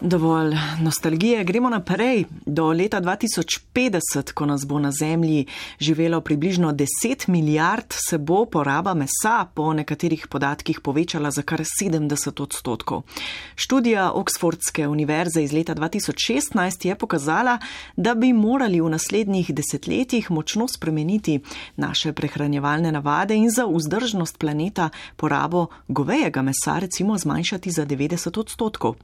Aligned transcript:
Dovolj 0.00 0.54
nostalgije, 0.80 1.44
gremo 1.44 1.70
naprej. 1.70 2.24
Do 2.46 2.72
leta 2.72 3.00
2050, 3.00 4.32
ko 4.32 4.46
nas 4.46 4.66
bo 4.66 4.78
na 4.78 4.92
Zemlji 4.92 5.46
živelo 5.78 6.20
približno 6.20 6.72
10 6.72 7.28
milijard, 7.28 7.84
se 8.08 8.18
bo 8.18 8.44
poraba 8.44 8.94
mesa 8.94 9.46
po 9.54 9.72
nekaterih 9.72 10.26
podatkih 10.30 10.80
povečala 10.80 11.30
za 11.30 11.42
kar 11.42 11.60
70 11.82 12.42
odstotkov. 12.42 13.02
Študija 13.56 14.12
Oxfordske 14.14 14.86
univerze 14.86 15.42
iz 15.42 15.52
leta 15.52 15.74
2016 15.74 16.86
je 16.86 16.94
pokazala, 16.94 17.58
da 17.96 18.14
bi 18.14 18.32
morali 18.32 18.80
v 18.80 18.88
naslednjih 18.88 19.50
desetletjih 19.54 20.30
močno 20.30 20.68
spremeniti 20.68 21.40
naše 21.76 22.12
prehranjevalne 22.12 22.92
navade 22.92 23.34
in 23.34 23.50
za 23.50 23.66
vzdržnost 23.66 24.38
planeta 24.38 24.90
porabo 25.16 25.66
govejega 25.88 26.42
mesa 26.42 26.78
recimo 26.78 27.18
zmanjšati 27.18 27.70
za 27.70 27.86
90 27.86 28.40
odstotkov. 28.40 28.94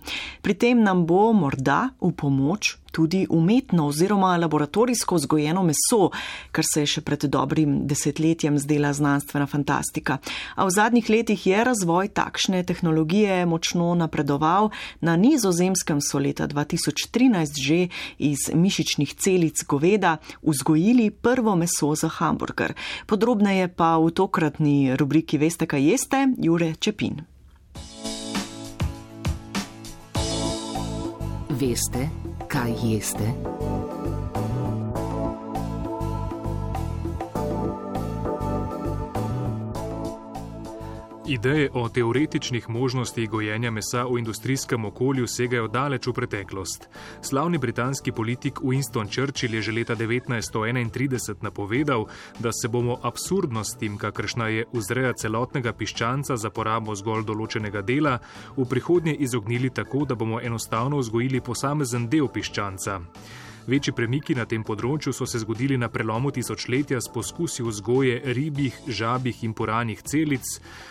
Pri 0.43 0.55
tem 0.55 0.84
nam 0.85 1.07
bo 1.09 1.33
morda 1.33 1.89
v 2.01 2.13
pomoč 2.13 2.77
tudi 2.95 3.27
umetno 3.31 3.87
oziroma 3.87 4.37
laboratorijsko 4.37 5.15
vzgojeno 5.15 5.63
meso, 5.63 6.11
kar 6.53 6.65
se 6.73 6.85
je 6.85 6.91
še 6.95 7.03
pred 7.03 7.27
dobrim 7.27 7.81
desetletjem 7.91 8.59
zdela 8.63 8.93
znanstvena 8.95 9.49
fantastika. 9.51 10.21
A 10.55 10.67
v 10.69 10.75
zadnjih 10.77 11.11
letih 11.11 11.47
je 11.47 11.65
razvoj 11.67 12.13
takšne 12.15 12.63
tehnologije 12.63 13.43
močno 13.51 13.91
napredoval. 13.99 14.71
Na 15.03 15.17
nizozemskem 15.19 15.99
so 15.99 16.23
leta 16.23 16.47
2013 16.47 17.59
že 17.65 17.81
iz 18.19 18.47
mišičnih 18.55 19.15
celic 19.19 19.67
goveda 19.67 20.17
vzgojili 20.43 21.11
prvo 21.11 21.59
meso 21.59 21.95
za 21.99 22.09
hamburger. 22.09 22.79
Podrobneje 23.11 23.69
pa 23.75 23.97
v 23.99 24.15
tokratni 24.15 24.95
rubriki 24.95 25.39
Veste, 25.39 25.67
kaj 25.67 25.91
jeste, 25.91 26.27
Jure 26.39 26.75
Čepin. 26.79 27.34
Veste, 31.55 32.09
kaj 32.51 32.73
jeste? 32.83 33.29
Ideje 41.27 41.71
o 41.73 41.89
teoretičnih 41.89 42.69
možnostih 42.69 43.31
gojenja 43.31 43.71
mesa 43.71 44.05
v 44.05 44.19
industrijskem 44.19 44.85
okolju 44.85 45.27
segajo 45.27 45.69
daleč 45.69 46.07
v 46.07 46.13
preteklost. 46.13 46.89
Slavni 47.23 47.59
britanski 47.59 48.13
politik 48.13 48.61
Winston 48.61 49.09
Churchill 49.09 49.55
je 49.55 49.63
že 49.63 49.73
leta 49.73 49.97
1931 49.97 51.35
napovedal, 51.41 52.05
da 52.39 52.53
se 52.53 52.69
bomo 52.69 52.99
absurdnostim, 53.03 53.97
kakršna 53.99 54.49
je 54.49 54.67
vzreja 54.73 55.13
celotnega 55.13 55.73
piščanca 55.73 56.37
za 56.37 56.51
porabo 56.51 56.95
zgolj 56.95 57.25
določenega 57.25 57.81
dela, 57.83 58.19
v 58.57 58.69
prihodnje 58.69 59.15
izognili 59.15 59.71
tako, 59.71 60.05
da 60.05 60.15
bomo 60.15 60.41
enostavno 60.41 61.01
vzgojili 61.01 61.41
posamezen 61.41 62.09
del 62.09 62.29
piščanca. 62.29 63.01
Večji 63.67 63.95
premiki 63.97 64.35
na 64.37 64.45
tem 64.45 64.61
področju 64.61 65.15
so 65.17 65.25
se 65.25 65.39
zgodili 65.41 65.79
na 65.81 65.87
prelomu 65.89 66.29
tisočletja 66.37 66.99
s 67.01 67.09
poskusi 67.09 67.65
vzgoje 67.65 68.19
ribjih, 68.37 68.77
žabih 68.93 69.39
in 69.47 69.55
poranih 69.57 70.03
celic, 70.05 70.45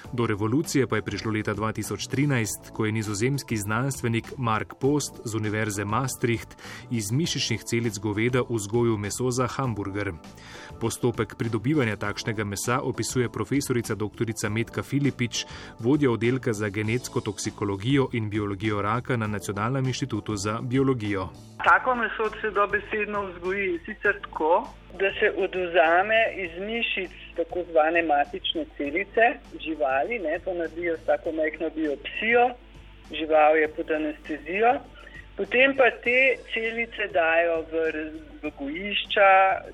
do 0.09 0.25
revolucije 0.25 0.87
pa 0.89 0.97
je 0.97 1.05
prišlo 1.05 1.35
leta 1.35 1.53
2013, 1.53 2.71
ko 2.73 2.87
je 2.87 2.95
nizozemski 2.97 3.59
znanstvenik 3.61 4.31
Mark 4.37 4.73
Post 4.81 5.21
z 5.21 5.37
Univerze 5.37 5.85
Maastricht 5.85 6.57
iz 6.89 7.11
mišičnih 7.13 7.61
celic 7.61 7.99
goveda 8.01 8.41
vzgojil 8.49 8.97
meso 8.97 9.29
za 9.29 9.45
hamburger. 9.53 10.15
Postopek 10.81 11.37
pridobivanja 11.37 11.95
takšnega 12.01 12.43
mesa 12.43 12.79
opisuje 12.81 13.29
profesorica 13.29 13.93
dr. 13.95 14.33
Metka 14.49 14.81
Filipič, 14.81 15.45
vodja 15.79 16.09
oddelka 16.11 16.53
za 16.53 16.69
genetsko 16.69 17.21
toksikologijo 17.21 18.09
in 18.13 18.29
biologijo 18.29 18.81
raka 18.81 19.17
na 19.17 19.27
Nacionalnem 19.27 19.85
inštitutu 19.85 20.35
za 20.35 20.57
biologijo. 20.61 21.29
Tako 21.63 21.95
meso 21.95 22.29
se 22.41 22.51
dobesedno 22.63 23.21
vzgoji. 23.25 23.79
Sicer 23.85 24.15
tako, 24.21 24.67
da 24.99 25.11
se 25.19 25.31
oduzame 25.37 26.21
iz 26.35 26.51
mišic 26.61 27.11
tako 27.35 27.63
zvane 27.71 28.01
matične 28.01 28.65
celice 28.77 29.25
živali, 29.65 30.19
ne, 30.19 30.39
to 30.39 30.53
naredijo 30.53 30.97
s 30.97 31.05
tako 31.05 31.31
majhno 31.31 31.69
biopsijo, 31.75 32.49
žival 33.11 33.57
je 33.57 33.67
pod 33.67 33.91
anestezijo, 33.91 34.73
potem 35.37 35.75
pa 35.77 35.89
te 36.03 36.19
celice 36.53 37.07
dajo 37.13 37.55
v, 37.71 37.73
v 38.41 38.51
gojišča, 38.59 39.31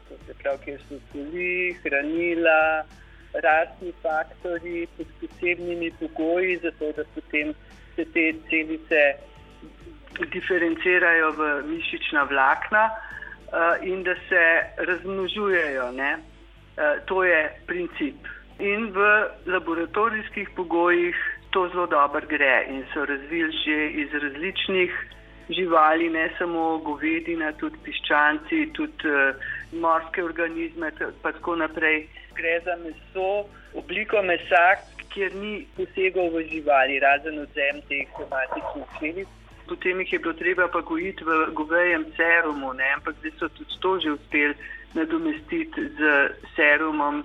to 0.08 0.16
se 0.26 0.34
pravi, 0.42 0.58
kjer 0.66 0.80
so 0.88 1.00
soli, 1.12 1.76
hranila, 1.84 2.86
rasni 3.34 3.92
faktori 4.02 4.88
pod 4.98 5.08
posebnimi 5.20 5.92
pogoji, 6.00 6.58
zato 6.64 6.92
da 6.98 7.04
potem 7.16 7.54
se 7.96 8.06
te 8.14 8.34
celice 8.50 9.04
diferencirajo 10.18 11.32
v 11.32 11.42
mišična 11.68 12.24
vlakna 12.24 12.90
uh, 12.90 13.88
in 13.88 14.04
da 14.04 14.16
se 14.30 14.44
razmnožujejo. 14.78 15.92
Ne? 15.92 16.18
Uh, 16.18 17.06
to 17.06 17.24
je 17.24 17.62
princip. 17.68 18.16
In 18.60 18.92
v 18.92 19.00
laboratorijskih 19.46 20.50
pogojih 20.56 21.16
to 21.50 21.70
zelo 21.70 21.88
dobro 21.88 22.22
gre 22.28 22.66
in 22.70 22.84
so 22.94 23.06
razvili 23.06 23.52
že 23.66 23.90
iz 23.90 24.14
različnih 24.14 24.92
živali, 25.50 26.10
ne 26.10 26.30
samo 26.38 26.78
govedina, 26.78 27.52
tudi 27.52 27.78
piščanci, 27.84 28.70
tudi 28.74 29.08
uh, 29.08 29.36
morske 29.72 30.24
organizme, 30.24 30.92
pa 31.22 31.32
tako 31.32 31.56
naprej. 31.56 32.08
Gre 32.36 32.60
za 32.66 32.76
meso, 32.84 33.50
obliko 33.74 34.22
mesa, 34.22 34.78
kjer 35.10 35.36
ni 35.36 35.66
posegel 35.76 36.30
v 36.30 36.46
živali, 36.52 37.00
razen 37.00 37.40
odzem 37.40 37.82
teh 37.90 38.08
somatičnih 38.18 38.88
celic 39.00 39.39
potem 39.70 40.00
jih 40.00 40.14
je 40.14 40.20
bilo 40.20 40.34
treba 40.34 40.68
pa 40.68 40.82
gojiti 40.82 41.24
v 41.24 41.54
govejem 41.54 42.06
serumu, 42.18 42.74
ne? 42.74 42.94
ampak 42.98 43.16
zdaj 43.20 43.34
so 43.40 43.50
tudi 43.50 43.78
to 43.80 44.00
že 44.00 44.12
uspeli 44.12 44.56
nadomestiti 44.94 45.82
z 45.98 46.00
serumom. 46.56 47.24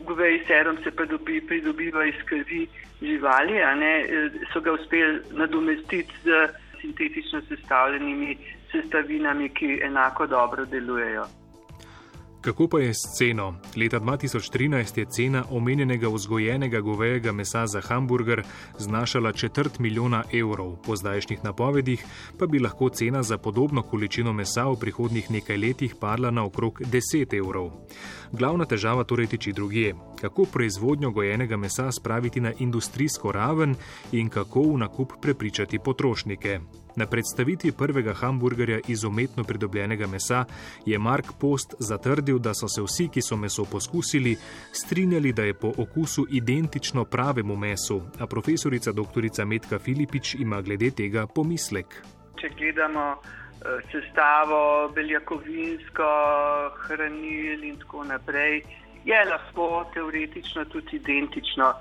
Govej 0.00 0.42
serum 0.46 0.76
se 0.84 0.90
pa 0.90 1.04
dobi, 1.04 1.40
pridobiva 1.40 2.04
iz 2.04 2.18
krvi 2.26 2.66
živali, 3.02 3.60
so 4.52 4.60
ga 4.60 4.72
uspeli 4.72 5.20
nadomestiti 5.32 6.12
z 6.24 6.48
sintetično 6.80 7.40
sestavljenimi 7.48 8.36
sestavinami, 8.72 9.48
ki 9.48 9.78
enako 9.82 10.26
dobro 10.26 10.66
delujejo. 10.66 11.41
Kako 12.42 12.68
pa 12.68 12.80
je 12.80 12.94
s 12.94 13.02
ceno? 13.18 13.54
Leta 13.76 14.00
2013 14.00 14.98
je 14.98 15.06
cena 15.10 15.44
omenjenega 15.50 16.08
vzgojenega 16.08 16.80
govejega 16.80 17.32
mesa 17.32 17.66
za 17.66 17.80
hamburger 17.80 18.42
znašala 18.78 19.32
četrt 19.32 19.78
milijona 19.78 20.24
evrov, 20.32 20.76
po 20.86 20.96
zdajšnjih 20.96 21.44
napovedih 21.44 22.04
pa 22.38 22.46
bi 22.46 22.58
lahko 22.58 22.88
cena 22.88 23.22
za 23.22 23.38
podobno 23.38 23.82
količino 23.82 24.32
mesa 24.32 24.64
v 24.64 24.76
prihodnjih 24.76 25.30
nekaj 25.30 25.56
letih 25.56 25.94
padla 26.00 26.30
na 26.30 26.44
okrog 26.44 26.80
10 26.80 27.38
evrov. 27.38 27.70
Glavna 28.32 28.64
težava 28.64 29.04
torej 29.04 29.26
tiči 29.26 29.52
drugje: 29.52 29.94
kako 30.20 30.44
proizvodnjo 30.44 31.10
gojenega 31.10 31.56
mesa 31.56 31.92
spraviti 31.92 32.40
na 32.40 32.52
industrijsko 32.58 33.32
raven 33.32 33.74
in 34.12 34.28
kako 34.28 34.62
v 34.62 34.78
nakup 34.78 35.12
prepričati 35.20 35.78
potrošnike. 35.78 36.60
Na 36.96 37.06
predstavitvi 37.06 37.72
prvega 37.72 38.12
hamburgerja 38.12 38.78
iz 38.88 39.04
umetno 39.04 39.44
pridobljenega 39.44 40.06
mesa 40.06 40.44
je 40.86 40.98
Mark 40.98 41.26
Post 41.40 41.74
zatrdil, 41.78 42.38
da 42.38 42.54
so 42.54 42.68
se 42.68 42.82
vsi, 42.82 43.08
ki 43.08 43.22
so 43.22 43.36
meso 43.36 43.64
poskusili, 43.64 44.36
strinjali, 44.72 45.32
da 45.32 45.42
je 45.42 45.54
po 45.54 45.72
okusu 45.78 46.26
identično 46.30 47.04
pravemu 47.04 47.56
mesu, 47.56 48.02
a 48.18 48.26
profesorica 48.26 48.92
dr. 48.92 49.44
Metka 49.46 49.78
Filipič 49.78 50.34
ima 50.34 50.60
glede 50.60 50.90
tega 50.90 51.26
pomislek. 51.26 51.86
Če 52.40 52.48
gledamo 52.58 53.16
eh, 53.16 53.80
sestavo, 53.92 54.92
beljakovinsko, 54.94 56.12
hranil 56.86 57.64
in 57.64 57.78
tako 57.78 58.04
naprej, 58.04 58.62
je 59.04 59.24
lahko 59.24 59.84
teoretično 59.94 60.64
tudi 60.64 60.96
identično. 60.96 61.72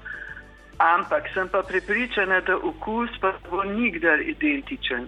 Ampak 0.81 1.29
sem 1.33 1.49
pa 1.49 1.61
prepričana, 1.63 2.41
da 2.41 2.57
okus 2.57 3.09
pa 3.21 3.33
bo 3.49 3.63
nikdar 3.63 4.21
identičen. 4.21 5.07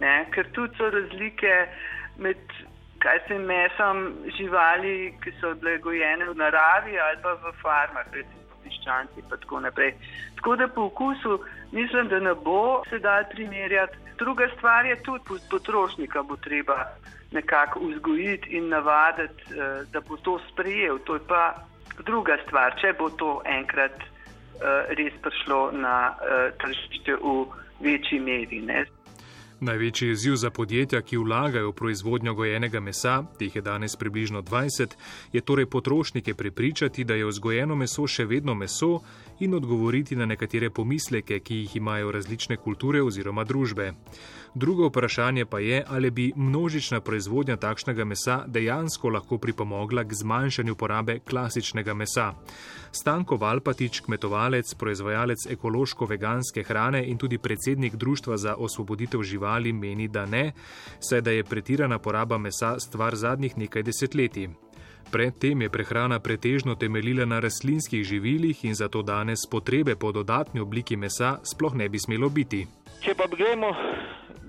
Ne? 0.00 0.14
Ker 0.34 0.50
tudi 0.52 0.76
so 0.76 0.90
razlike 0.90 1.52
med 2.18 2.36
kaj 3.04 3.18
se 3.28 3.38
mesom 3.38 4.04
živali, 4.36 5.14
ki 5.22 5.32
so 5.40 5.54
bile 5.60 5.78
gojene 5.78 6.28
v 6.28 6.34
naravi 6.40 6.98
ali 7.00 7.20
pa 7.22 7.34
v 7.42 7.52
farmah, 7.62 8.06
recimo 8.12 8.60
piščanci 8.64 9.20
in 9.20 9.28
tako 9.30 9.60
naprej. 9.60 9.92
Tako 10.36 10.56
da 10.56 10.68
po 10.68 10.86
okusu 10.90 11.38
mislim, 11.72 12.08
da 12.08 12.20
ne 12.20 12.34
bo 12.34 12.82
se 12.90 12.98
dal 12.98 13.24
primerjati. 13.30 13.96
Druga 14.18 14.48
stvar 14.56 14.86
je 14.86 15.02
tudi 15.02 15.40
potrošnika 15.50 16.22
bo 16.22 16.36
treba 16.36 16.84
nekako 17.32 17.80
vzgojiti 17.80 18.56
in 18.56 18.68
navaditi, 18.68 19.42
eh, 19.52 19.84
da 19.92 20.00
bo 20.00 20.16
to 20.16 20.38
sprejel. 20.50 20.98
To 20.98 21.14
je 21.14 21.20
pa 21.28 21.54
druga 22.06 22.36
stvar, 22.46 22.76
če 22.80 22.92
bo 22.98 23.10
to 23.10 23.40
enkrat. 23.44 24.13
Eh, 24.54 24.94
res 24.94 25.12
prišlo 25.22 25.72
na 25.74 26.14
uh, 26.14 26.54
tržišče 26.62 27.16
v 27.18 27.32
večji 27.82 28.20
meri. 28.20 28.60
Ne. 28.62 28.84
Največji 29.60 30.10
izziv 30.10 30.36
za 30.36 30.50
podjetja, 30.50 31.00
ki 31.02 31.16
vlagajo 31.16 31.72
v 31.72 31.74
proizvodnjo 31.74 32.34
gojenega 32.34 32.80
mesa, 32.80 33.24
teh 33.38 33.54
je 33.56 33.62
danes 33.62 33.96
približno 33.96 34.42
20, 34.42 34.94
je 35.32 35.40
torej 35.40 35.66
potrošnike 35.66 36.34
prepričati, 36.34 37.04
da 37.04 37.14
je 37.14 37.26
vzgojeno 37.26 37.74
meso 37.74 38.06
še 38.06 38.26
vedno 38.30 38.54
meso 38.54 39.00
in 39.40 39.54
odgovoriti 39.54 40.16
na 40.16 40.26
nekatere 40.26 40.70
pomisleke, 40.70 41.40
ki 41.40 41.54
jih 41.64 41.76
imajo 41.76 42.12
različne 42.12 42.56
kulture 42.56 43.02
oziroma 43.02 43.44
družbe. 43.44 43.92
Drugo 44.54 44.86
vprašanje 44.86 45.44
pa 45.44 45.58
je, 45.58 45.84
ali 45.88 46.10
bi 46.10 46.32
množična 46.36 47.00
proizvodnja 47.00 47.56
takšnega 47.56 48.04
mesa 48.04 48.44
dejansko 48.46 49.08
lahko 49.08 49.38
pripomogla 49.38 50.04
k 50.04 50.14
zmanjšanju 50.14 50.74
porabe 50.74 51.18
klasičnega 51.18 51.94
mesa. 51.94 52.32
Stanko 52.92 53.36
Valpatič, 53.36 54.00
kmetovalec, 54.00 54.74
proizvajalec 54.74 55.46
ekološko-veganske 55.50 56.62
hrane 56.62 57.02
in 57.06 57.18
tudi 57.18 57.38
predsednik 57.38 57.94
Društva 57.94 58.36
za 58.36 58.54
osvoboditev 58.54 59.22
živali, 59.22 59.72
meni, 59.72 60.08
da 60.08 60.26
ne, 60.26 60.52
saj 61.00 61.20
da 61.20 61.30
je 61.30 61.44
pretirana 61.44 61.98
poraba 61.98 62.38
mesa 62.38 62.78
stvar 62.78 63.16
zadnjih 63.16 63.58
nekaj 63.58 63.82
desetletij. 63.82 64.48
Predtem 65.10 65.62
je 65.62 65.68
prehrana 65.70 66.20
pretežno 66.20 66.74
temeljila 66.74 67.24
na 67.24 67.40
rastlinskih 67.40 68.04
živilih 68.04 68.64
in 68.64 68.74
zato 68.74 69.02
danes 69.02 69.46
potrebe 69.50 69.96
po 69.96 70.12
dodatni 70.12 70.60
obliki 70.60 70.96
mesa 70.96 71.38
sploh 71.42 71.74
ne 71.74 71.88
bi 71.88 71.98
smelo 71.98 72.28
biti. 72.28 72.66
Če 73.04 73.14
pa 73.14 73.26
gremo, 73.26 73.68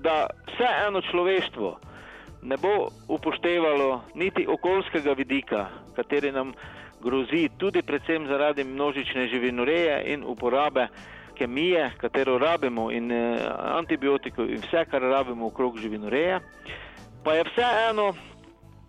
da 0.03 0.27
vseeno 0.47 1.01
človeštvo 1.01 1.79
ne 2.41 2.57
bo 2.57 2.89
upoštevalo 3.07 4.01
niti 4.15 4.47
okoljskega 4.47 5.13
vidika, 5.13 5.65
kateri 5.95 6.31
nam 6.31 6.53
grozi 7.01 7.49
tudi 7.57 7.81
predvsem 7.81 8.27
zaradi 8.27 8.63
množične 8.63 9.27
živinoreje 9.27 10.03
in 10.13 10.23
uporabe 10.23 10.87
kemije, 11.37 11.91
katero 11.97 12.37
rabimo 12.37 12.91
in 12.91 13.11
eh, 13.11 13.41
antibiotikov 13.57 14.49
in 14.49 14.61
vse, 14.61 14.85
kar 14.85 15.01
rabimo 15.01 15.47
okrog 15.47 15.77
živinoreje, 15.77 16.39
pa 17.23 17.33
je 17.33 17.43
vseeno 17.43 18.13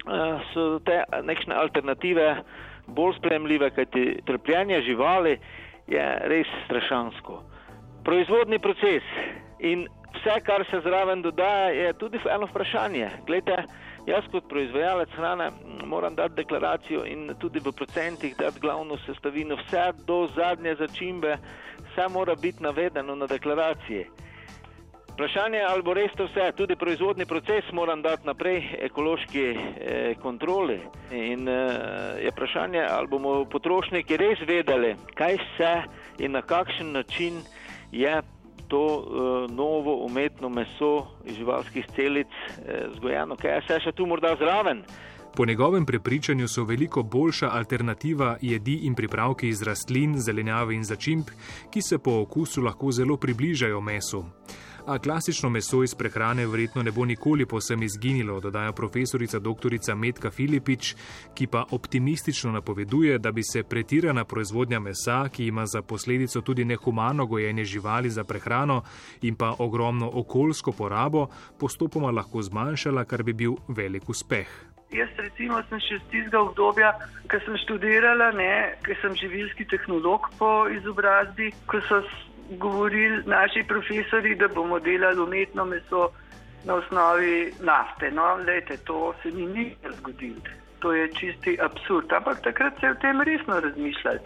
Eh, 0.07 0.39
so 0.55 0.79
te 0.87 1.01
nekšne 1.27 1.55
alternative 1.59 2.27
bolj 2.87 3.17
spremljive, 3.19 3.73
kajti 3.75 4.21
trpljenje 4.27 4.81
živali 4.87 5.35
je 5.91 6.05
res 6.31 6.51
strašansko. 6.65 7.41
Proizvodni 8.07 8.61
proces 8.63 9.03
in 9.59 9.89
vse, 10.17 10.41
kar 10.45 10.65
se 10.71 10.81
zraven 10.81 11.23
dodaja, 11.23 11.69
je 11.69 11.93
tudi 11.93 12.21
eno 12.31 12.47
vprašanje. 12.47 13.11
Glede, 13.27 13.57
jaz 14.07 14.25
kot 14.33 14.49
proizvajalec 14.49 15.09
hrane 15.17 15.51
moram 15.85 16.15
dati 16.15 16.35
deklaracijo 16.35 17.05
in 17.05 17.35
tudi 17.39 17.61
v 17.61 17.73
procentih 17.73 18.37
dati 18.37 18.61
glavno 18.61 18.99
sestavino, 19.07 19.57
vse 19.57 19.93
do 20.07 20.29
zadnje 20.37 20.75
začimbe, 20.75 21.39
vse 21.91 22.09
mora 22.09 22.35
biti 22.35 22.63
navedeno 22.63 23.15
na 23.15 23.27
deklaraciji. 23.27 24.07
Vprašanje 25.17 25.59
je, 25.59 25.65
ali 25.65 25.83
bo 25.83 25.95
res 25.97 26.13
to 26.13 26.27
vse, 26.29 26.51
tudi 26.53 26.77
proizvodni 26.77 27.25
proces 27.27 27.65
moram 27.73 28.03
dati 28.03 28.27
naprej 28.27 28.59
ekološki 28.85 29.45
eh, 29.45 30.15
kontroli. 30.23 30.77
In 31.11 31.49
eh, 31.49 31.55
je 32.25 32.31
vprašanje, 32.31 32.83
ali 32.85 33.09
bomo 33.09 33.45
potrošniki 33.49 34.17
res 34.21 34.43
vedeli, 34.45 34.93
kaj 35.17 35.39
vse 35.41 35.73
in 36.19 36.37
na 36.37 36.43
kakšen 36.43 36.93
način 36.93 37.41
je 37.93 38.21
to 38.69 38.85
eh, 38.87 39.53
novo 39.53 40.05
umetno 40.05 40.49
meso 40.49 41.07
iz 41.25 41.37
živalskih 41.37 41.87
celic 41.97 42.27
eh, 42.27 42.89
zgojeno, 42.97 43.37
kaj 43.37 43.61
je 43.69 43.81
še 43.81 43.93
tu 43.93 44.07
morda 44.07 44.37
zraven. 44.39 44.83
Po 45.37 45.47
njegovem 45.47 45.87
prepričanju 45.87 46.49
so 46.49 46.65
veliko 46.65 47.03
boljša 47.03 47.51
alternativa 47.53 48.37
jedi 48.41 48.75
in 48.89 48.95
pripravki 48.95 49.49
iz 49.49 49.63
rastlin, 49.63 50.15
zelenjave 50.19 50.75
in 50.75 50.85
začimb, 50.85 51.29
ki 51.71 51.83
se 51.83 51.99
po 51.99 52.21
okusu 52.23 52.63
lahko 52.63 52.93
zelo 52.93 53.17
približajo 53.17 53.81
mesu 53.81 54.25
a 54.87 54.99
klasično 54.99 55.51
meso 55.51 55.83
iz 55.83 55.95
prehrane 55.95 56.47
verjetno 56.47 56.83
ne 56.83 56.91
bo 56.91 57.05
nikoli 57.05 57.47
posem 57.47 57.83
izginilo, 57.83 58.41
dodaja 58.41 58.73
profesorica 58.73 59.39
dr. 59.39 59.75
Metka 59.97 60.31
Filipič, 60.31 60.95
ki 61.35 61.47
pa 61.47 61.65
optimistično 61.71 62.53
napoveduje, 62.53 63.19
da 63.19 63.33
bi 63.33 63.43
se 63.43 63.63
pretirana 63.63 64.25
proizvodnja 64.25 64.81
mesa, 64.81 65.29
ki 65.29 65.47
ima 65.47 65.67
za 65.67 65.83
posledico 65.83 66.41
tudi 66.41 66.65
nehumano 66.65 67.27
gojenje 67.27 67.65
živali 67.65 68.11
za 68.11 68.25
prehrano 68.25 68.83
in 69.23 69.35
pa 69.35 69.55
ogromno 69.59 70.11
okoljsko 70.15 70.73
porabo, 70.73 71.27
postopoma 71.59 72.11
lahko 72.11 72.43
zmanjšala, 72.43 73.05
kar 73.05 73.23
bi 73.23 73.33
bil 73.33 73.57
velik 73.69 74.09
uspeh. 74.09 74.47
Jaz 74.95 75.09
recimo 75.19 75.59
sem 75.69 75.81
še 75.83 75.97
iz 75.99 76.03
tistega 76.11 76.41
obdobja, 76.41 76.93
ko 77.31 77.41
sem 77.43 77.57
študirala, 77.65 78.31
ker 78.87 78.97
sem 79.03 79.17
živilski 79.19 79.67
tehnolog 79.67 80.31
po 80.39 80.69
izobrazbi, 80.71 81.51
ko 81.67 81.81
so 81.89 82.03
govorili 82.51 83.23
naši 83.27 83.65
profesori, 83.69 84.35
da 84.35 84.49
bomo 84.49 84.79
delali 84.79 85.21
umetno 85.21 85.65
meso 85.65 86.09
na 86.65 86.75
osnovi 86.75 87.53
nafte. 87.61 88.11
No, 88.11 88.35
lejte, 88.47 88.77
to 88.77 89.15
se 89.23 89.31
ni 89.31 89.47
nikoli 89.47 89.95
zgodilo. 89.95 90.41
To 90.79 90.93
je 90.93 91.13
čisti 91.15 91.59
absurd. 91.61 92.13
Ampak 92.13 92.43
takrat 92.43 92.81
se 92.81 92.87
je 92.87 92.93
o 92.93 92.95
tem 92.95 93.21
resno 93.21 93.61
razmišljali. 93.61 94.19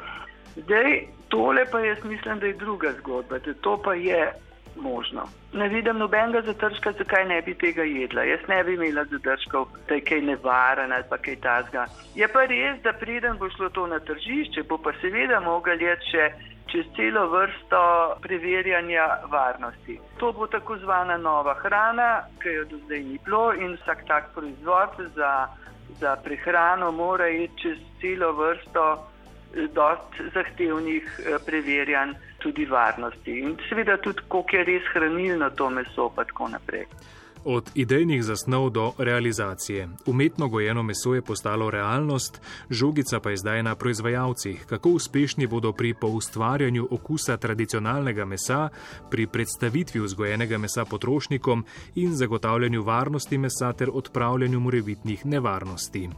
Zdaj, 0.56 1.00
tole 1.28 1.64
pa 1.72 1.80
jaz 1.80 2.04
mislim, 2.04 2.38
da 2.38 2.46
je 2.46 2.52
druga 2.52 2.92
zgodba, 2.98 3.38
da 3.38 3.54
to 3.54 3.82
pa 3.84 3.94
je 3.94 4.32
možno. 4.76 5.24
Ne 5.52 5.68
vidim 5.68 5.98
nobenega 5.98 6.42
zadržka, 6.42 6.92
zakaj 6.92 7.24
ne 7.24 7.42
bi 7.42 7.54
tega 7.54 7.82
jedla. 7.82 8.22
Jaz 8.22 8.40
ne 8.48 8.64
bi 8.64 8.74
imela 8.74 9.04
zadržkov, 9.04 9.68
da 9.88 9.94
je 9.94 10.00
kaj 10.00 10.20
nevaren 10.20 10.92
ali 10.92 11.04
pa 11.08 11.18
kaj 11.18 11.36
tasga. 11.36 11.86
Je 12.14 12.28
pa 12.28 12.44
res, 12.44 12.82
da 12.82 12.92
preden 12.92 13.38
bo 13.38 13.50
šlo 13.50 13.68
to 13.68 13.86
na 13.86 13.98
tržišče, 13.98 14.62
bo 14.62 14.78
pa 14.78 14.92
seveda 15.00 15.40
mogel 15.40 15.80
jeti 15.80 16.10
še 16.10 16.30
čez 16.72 16.86
celo 16.96 17.26
vrsto 17.28 17.80
preverjanja 18.22 19.06
varnosti. 19.30 19.98
To 20.18 20.32
bo 20.32 20.46
tako 20.46 20.78
zvana 20.78 21.16
nova 21.16 21.54
hrana, 21.54 22.22
ki 22.42 22.48
jo 22.48 22.64
do 22.64 22.78
zdaj 22.84 23.02
ni 23.04 23.18
bilo 23.24 23.52
in 23.52 23.76
vsak 23.82 24.06
tak 24.06 24.30
proizvod 24.34 24.90
za, 25.14 25.48
za 26.00 26.16
prehrano 26.24 26.92
mora 26.92 27.28
iti 27.28 27.62
čez 27.62 27.78
celo 28.00 28.32
vrsto 28.32 28.84
eh, 28.94 29.68
dost 29.74 30.20
zahtevnih 30.34 31.04
eh, 31.18 31.38
preverjanj 31.46 32.14
tudi 32.38 32.64
varnosti. 32.64 33.38
In 33.40 33.56
seveda 33.68 33.96
tudi, 33.96 34.22
koliko 34.28 34.56
je 34.56 34.64
res 34.64 34.92
hranilno 34.94 35.50
to 35.50 35.70
meso, 35.70 36.08
pa 36.16 36.24
tako 36.24 36.48
naprej. 36.48 36.86
Od 37.44 37.70
idejnih 37.74 38.22
zasnov 38.24 38.70
do 38.70 38.92
realizacije. 38.98 39.88
Umetno 40.06 40.48
gojeno 40.48 40.82
meso 40.82 41.14
je 41.14 41.22
postalo 41.22 41.70
realnost, 41.70 42.40
žogica 42.70 43.20
pa 43.20 43.30
je 43.30 43.36
zdaj 43.36 43.62
na 43.62 43.74
proizvajalcih. 43.74 44.66
Kako 44.66 44.90
uspešni 44.90 45.46
bodo 45.46 45.72
pri 45.72 45.94
poustvarjanju 45.94 46.88
okusa 46.90 47.36
tradicionalnega 47.36 48.24
mesa, 48.24 48.68
pri 49.10 49.26
predstavitvi 49.26 50.00
vzgojenega 50.00 50.58
mesa 50.58 50.84
potrošnikom 50.84 51.64
in 51.94 52.14
zagotavljanju 52.14 52.82
varnosti 52.82 53.38
mesa 53.38 53.72
ter 53.72 53.90
odpravljanju 53.92 54.60
morebitnih 54.60 55.26
nevarnosti. 55.26 56.08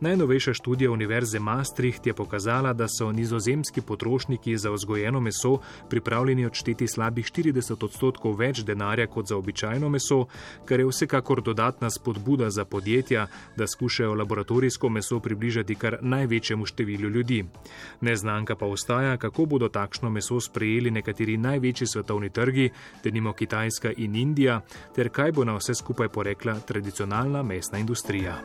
Najnovejša 0.00 0.54
študija 0.54 0.90
Univerze 0.90 1.38
Maastricht 1.38 2.06
je 2.06 2.14
pokazala, 2.14 2.72
da 2.72 2.88
so 2.88 3.12
nizozemski 3.12 3.80
potrošniki 3.80 4.56
za 4.56 4.70
vzgojeno 4.70 5.20
meso 5.20 5.58
pripravljeni 5.90 6.46
odšteti 6.46 6.88
slabih 6.88 7.26
40 7.26 7.84
odstotkov 7.84 8.36
več 8.36 8.62
denarja 8.62 9.06
kot 9.06 9.26
za 9.26 9.36
običajno 9.36 9.88
meso, 9.88 10.26
kar 10.64 10.80
je 10.80 10.86
vsekakor 10.86 11.42
dodatna 11.42 11.90
spodbuda 11.90 12.50
za 12.50 12.64
podjetja, 12.64 13.26
da 13.56 13.66
skušajo 13.66 14.14
laboratorijsko 14.14 14.88
meso 14.88 15.20
približati 15.20 15.74
kar 15.74 15.98
največjemu 16.00 16.66
številu 16.66 17.08
ljudi. 17.08 17.44
Neznanka 18.00 18.56
pa 18.56 18.66
ostaja, 18.66 19.16
kako 19.16 19.46
bodo 19.46 19.68
takšno 19.68 20.10
meso 20.10 20.40
sprejeli 20.40 20.90
nekateri 20.90 21.36
največji 21.36 21.86
svetovni 21.86 22.30
trgi, 22.30 22.70
denimo 23.04 23.32
Kitajska 23.32 23.92
in 23.96 24.14
Indija, 24.16 24.60
ter 24.94 25.08
kaj 25.08 25.32
bo 25.32 25.44
na 25.44 25.58
vse 25.58 25.74
skupaj 25.74 26.08
porekla 26.08 26.60
tradicionalna 26.60 27.42
mesna 27.42 27.78
industrija. 27.78 28.38